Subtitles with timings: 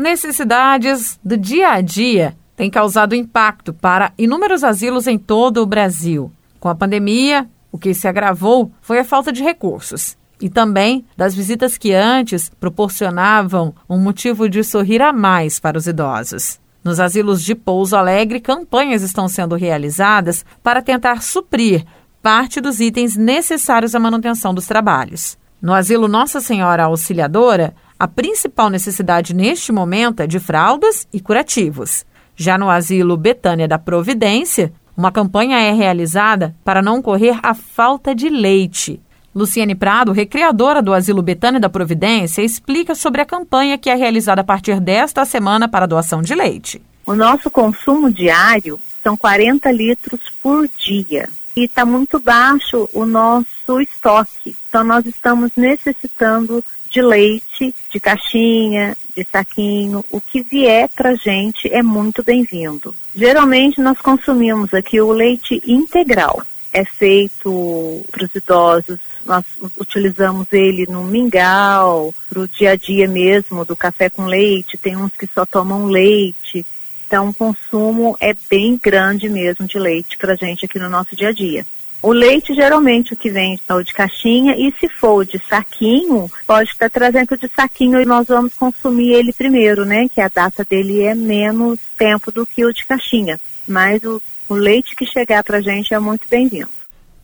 [0.00, 6.32] Necessidades do dia a dia têm causado impacto para inúmeros asilos em todo o Brasil.
[6.58, 11.34] Com a pandemia, o que se agravou foi a falta de recursos e também das
[11.34, 16.58] visitas que antes proporcionavam um motivo de sorrir a mais para os idosos.
[16.82, 21.84] Nos asilos de Pouso Alegre, campanhas estão sendo realizadas para tentar suprir
[22.22, 25.36] parte dos itens necessários à manutenção dos trabalhos.
[25.60, 32.06] No asilo Nossa Senhora Auxiliadora, a principal necessidade neste momento é de fraldas e curativos.
[32.34, 38.14] Já no asilo Betânia da Providência, uma campanha é realizada para não correr a falta
[38.14, 38.98] de leite.
[39.34, 44.40] Luciane Prado, recreadora do Asilo Betânia da Providência, explica sobre a campanha que é realizada
[44.40, 46.80] a partir desta semana para doação de leite.
[47.04, 53.80] O nosso consumo diário são 40 litros por dia e está muito baixo o nosso
[53.80, 54.56] estoque.
[54.68, 61.72] Então, nós estamos necessitando de leite, de caixinha, de saquinho, o que vier para gente
[61.72, 62.94] é muito bem-vindo.
[63.14, 66.42] Geralmente nós consumimos aqui o leite integral.
[66.72, 69.44] É feito para os idosos nós
[69.78, 74.96] utilizamos ele no mingau, para o dia a dia mesmo, do café com leite, tem
[74.96, 76.64] uns que só tomam leite.
[77.10, 81.16] Então, o consumo é bem grande mesmo de leite para a gente aqui no nosso
[81.16, 81.66] dia a dia.
[82.00, 86.30] O leite, geralmente, o que vem é o de caixinha, e se for de saquinho,
[86.46, 90.08] pode estar trazendo de saquinho e nós vamos consumir ele primeiro, né?
[90.08, 93.40] Que a data dele é menos tempo do que o de caixinha.
[93.66, 96.70] Mas o, o leite que chegar para a gente é muito bem-vindo.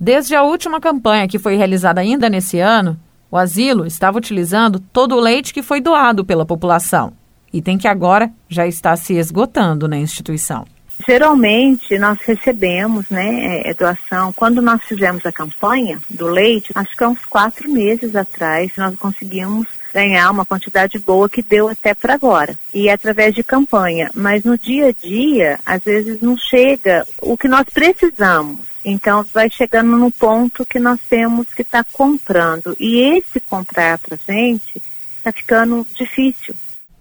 [0.00, 2.98] Desde a última campanha, que foi realizada ainda nesse ano,
[3.30, 7.12] o asilo estava utilizando todo o leite que foi doado pela população,
[7.56, 10.66] item que agora já está se esgotando na instituição.
[11.06, 14.32] Geralmente nós recebemos né, é, é, doação.
[14.32, 18.96] Quando nós fizemos a campanha do leite, acho que há uns quatro meses atrás, nós
[18.96, 22.56] conseguimos ganhar uma quantidade boa que deu até para agora.
[22.72, 24.10] E é através de campanha.
[24.14, 28.60] Mas no dia a dia, às vezes não chega o que nós precisamos.
[28.84, 32.76] Então, vai chegando no ponto que nós temos que estar tá comprando.
[32.78, 34.82] E esse comprar para gente
[35.16, 36.54] está ficando difícil.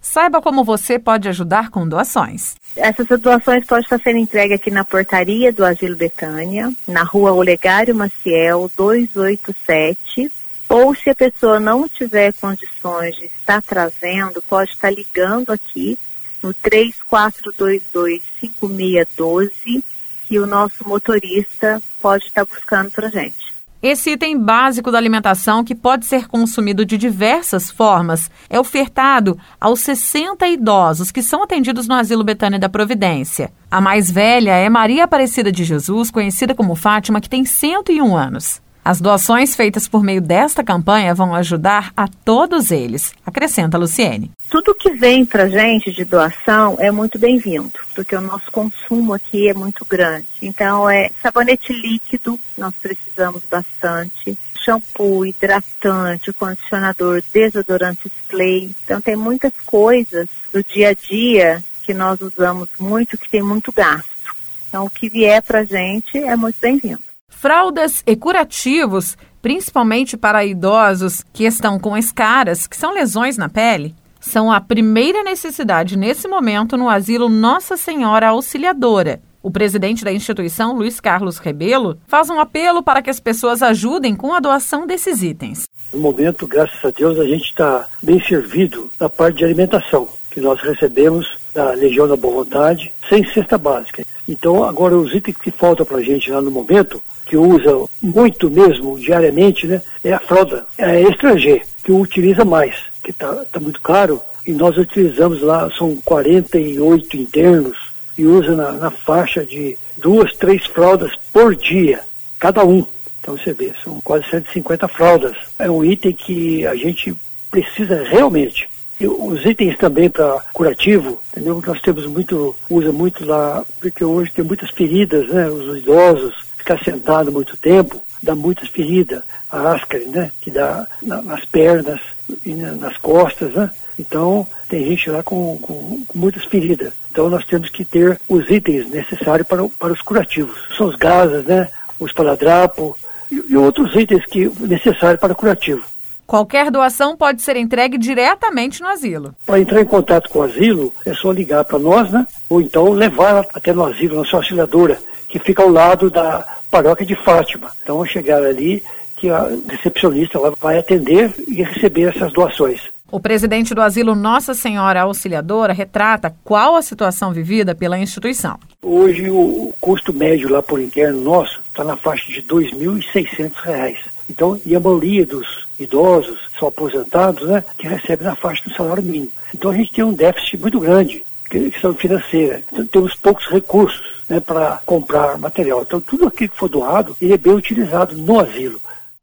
[0.05, 2.55] Saiba como você pode ajudar com doações.
[2.75, 7.95] Essas doações podem estar sendo entregues aqui na portaria do Asilo Betânia, na rua Olegário
[7.95, 10.31] Maciel, 287.
[10.69, 15.97] Ou se a pessoa não tiver condições de estar trazendo, pode estar ligando aqui
[16.41, 19.83] no 3422 5612
[20.27, 23.54] que o nosso motorista pode estar buscando para gente.
[23.88, 29.79] Esse item básico da alimentação, que pode ser consumido de diversas formas, é ofertado aos
[29.81, 33.53] 60 idosos que são atendidos no Asilo Betânia da Providência.
[33.69, 38.59] A mais velha é Maria Aparecida de Jesus, conhecida como Fátima, que tem 101 anos.
[38.85, 44.29] As doações feitas por meio desta campanha vão ajudar a todos eles, acrescenta Luciene.
[44.47, 49.50] Tudo que vem para gente de doação é muito bem-vindo, porque o nosso consumo aqui
[49.50, 50.28] é muito grande.
[50.40, 58.75] Então, é sabonete líquido, nós precisamos bastante shampoo, hidratante, condicionador, desodorante spray.
[58.84, 63.72] Então tem muitas coisas do dia a dia que nós usamos muito que tem muito
[63.72, 64.35] gasto.
[64.67, 67.14] Então o que vier para gente é muito bem-vindo.
[67.45, 73.94] Fraldas e curativos, principalmente para idosos que estão com escaras, que são lesões na pele,
[74.19, 79.22] são a primeira necessidade nesse momento no asilo Nossa Senhora Auxiliadora.
[79.44, 84.16] O presidente da instituição, Luiz Carlos Rebelo, faz um apelo para que as pessoas ajudem
[84.16, 85.66] com a doação desses itens.
[85.94, 90.41] No momento, graças a Deus, a gente está bem servido na parte de alimentação, que
[90.41, 94.05] nós recebemos da Legião da Boa Vontade, sem cesta básica.
[94.27, 98.51] Então, agora, os itens que faltam para a gente lá no momento que usa muito
[98.51, 103.81] mesmo diariamente, né, é a fralda é estrangeira, que utiliza mais, que está tá muito
[103.81, 107.77] caro, e nós utilizamos lá, são 48 internos,
[108.17, 112.01] e usa na, na faixa de duas, três fraldas por dia,
[112.39, 112.85] cada um.
[113.19, 115.35] Então você vê, são quase 150 fraldas.
[115.57, 117.16] É um item que a gente
[117.49, 118.69] precisa realmente.
[119.00, 121.61] E os itens também para curativo, entendeu?
[121.66, 125.49] Nós temos muito, usa muito lá, porque hoje tem muitas feridas, né?
[125.49, 130.31] Os idosos, ficar sentado muito tempo dá muitas feridas, a ascari, né?
[130.41, 132.02] Que dá na, nas pernas
[132.43, 133.69] e na, nas costas, né?
[133.97, 136.91] Então, tem gente lá com, com, com, muitas feridas.
[137.09, 140.58] Então, nós temos que ter os itens necessários para, para os curativos.
[140.75, 141.69] São os gases, né?
[141.99, 142.97] O espaladrapo
[143.31, 145.84] e, e outros itens que necessários para curativo.
[146.27, 149.35] Qualquer doação pode ser entregue diretamente no asilo.
[149.45, 152.25] Para entrar em contato com o asilo, é só ligar para nós, né?
[152.49, 154.99] Ou então levar até no asilo, na sua auxiliadora,
[155.29, 157.72] que fica ao lado da paróquia de Fátima.
[157.81, 158.83] Então, chegar ali,
[159.16, 162.81] que a recepcionista vai atender e receber essas doações.
[163.11, 168.59] O presidente do asilo Nossa Senhora Auxiliadora retrata qual a situação vivida pela instituição.
[168.81, 174.15] Hoje o custo médio lá por interno nosso está na faixa de R$ 2.600.
[174.29, 179.03] Então, e a maioria dos idosos são aposentados, né, que recebem na faixa do salário
[179.03, 179.31] mínimo.
[179.53, 182.63] Então a gente tem um déficit muito grande, questão financeira.
[182.72, 185.83] Então, temos poucos recursos né, para comprar material.
[185.83, 188.79] Então tudo aquilo que for doado, ele é bem utilizado no asilo.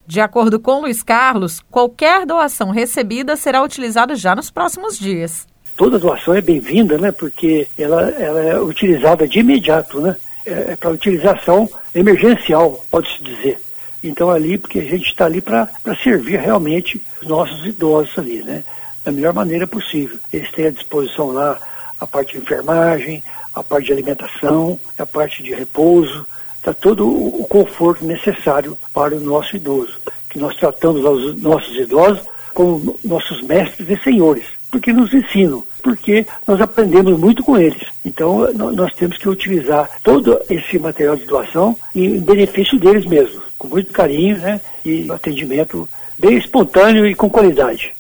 [0.07, 5.47] De acordo com Luiz Carlos, qualquer doação recebida será utilizada já nos próximos dias.
[5.77, 7.13] Toda doação é bem-vinda, né?
[7.13, 10.17] Porque ela, ela é utilizada de imediato, né?
[10.45, 13.59] É, é para utilização emergencial, pode-se dizer.
[14.03, 15.69] Então ali, porque a gente está ali para
[16.03, 18.65] servir realmente os nossos idosos ali, né?
[19.05, 20.19] Da melhor maneira possível.
[20.33, 21.59] Eles têm à disposição lá
[22.01, 23.23] a parte de enfermagem,
[23.55, 26.27] a parte de alimentação, a parte de repouso,
[26.57, 29.95] está todo o conforto necessário para o nosso idoso.
[30.31, 32.25] Que nós tratamos os nossos idosos
[32.55, 37.83] como nossos mestres e senhores, porque nos ensinam, porque nós aprendemos muito com eles.
[38.05, 43.69] Então nós temos que utilizar todo esse material de doação em benefício deles mesmos, com
[43.69, 45.89] muito carinho né, e atendimento
[46.19, 47.93] bem espontâneo e com qualidade.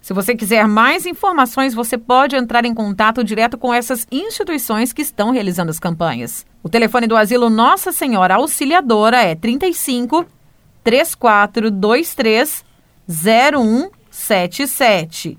[0.00, 5.02] Se você quiser mais informações, você pode entrar em contato direto com essas instituições que
[5.02, 6.46] estão realizando as campanhas.
[6.62, 10.24] O telefone do Asilo Nossa Senhora Auxiliadora é 35
[10.82, 12.64] 3423
[13.06, 15.36] 0177.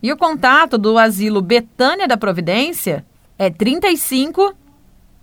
[0.00, 3.04] E o contato do Asilo Betânia da Providência
[3.36, 4.54] é 35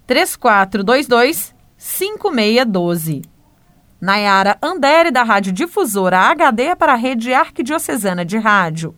[0.06, 3.33] 3422 5612.
[4.04, 8.94] Nayara Andere, da Rádio Difusora HD, para a Rede Arquidiocesana de Rádio.